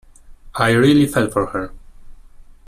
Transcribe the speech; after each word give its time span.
I 0.55 0.71
really 0.71 1.05
fell 1.05 1.29
for 1.29 1.45
her. 1.45 1.71